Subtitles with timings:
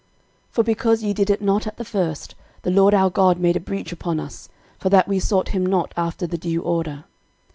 [0.01, 0.09] 13:015:013
[0.53, 3.59] For because ye did it not at the first, the LORD our God made a
[3.59, 7.03] breach upon us, for that we sought him not after the due order.